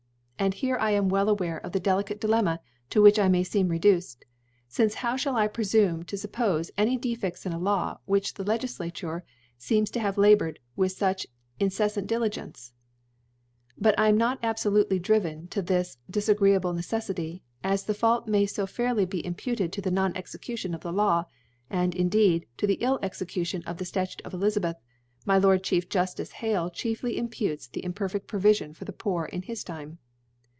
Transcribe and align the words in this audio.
And 0.41 0.55
here 0.55 0.75
I 0.77 0.89
am 0.89 1.07
well 1.07 1.29
aware 1.29 1.59
of 1.59 1.71
the 1.71 1.79
delicate 1.79 2.19
Dilemma 2.19 2.61
to 2.89 2.99
which 2.99 3.19
1 3.19 3.31
may 3.31 3.43
fecm 3.43 3.69
reduced•, 3.69 4.25
fince 4.73 4.95
how 4.95 5.15
(hall 5.15 5.35
I 5.35 5.47
prefame 5.47 6.03
to 6.07 6.15
fuppofc 6.15 6.71
any 6.79 6.97
De 6.97 7.15
fcfts 7.15 7.45
in 7.45 7.53
a 7.53 7.59
Law, 7.59 7.99
which 8.05 8.33
the 8.33 8.43
Legiflature 8.43 9.21
feems 9.59 9.91
to 9.91 9.99
have 9.99 10.17
laboured 10.17 10.57
with 10.75 10.97
fuch 10.97 11.27
incefiant 11.59 12.07
Dili 12.07 12.31
gence? 12.31 12.71
Bat 13.77 13.93
I 13.99 14.07
am 14.09 14.17
not 14.17 14.41
abfolurely 14.41 14.99
driven 14.99 15.47
to 15.49 15.61
this 15.61 15.99
difagreeaWe 16.11 16.55
N«eflity, 16.75 17.41
as 17.63 17.83
the 17.83 17.93
Fault 17.93 18.27
may 18.27 18.47
fo 18.47 18.65
fairly 18.65 19.05
be 19.05 19.23
imputed 19.23 19.71
to 19.73 19.81
the 19.81 19.91
Non 19.91 20.13
cxecutron 20.13 20.73
of 20.73 20.81
the 20.81 20.91
Law; 20.91 21.25
and 21.69 21.93
indeed 21.93 22.47
to 22.57 22.65
the 22.65 22.79
ill 22.81 22.97
Execution 23.03 23.61
of 23.67 23.77
the 23.77 23.85
Statute 23.85 24.23
oiEUzabcth^ 24.25 24.77
my 25.23 25.37
Lord 25.37 25.61
Chief 25.63 25.87
Joftice 25.87 26.31
Hak 26.31 26.73
chiefly 26.73 27.15
imputes 27.15 27.67
the 27.67 27.83
imperfcft 27.83 28.25
IVovrfion 28.25 28.75
for 28.75 28.85
the 28.85 28.91
Poor 28.93 29.25
in 29.25 29.43
his 29.43 29.63
Time. 29.63 29.99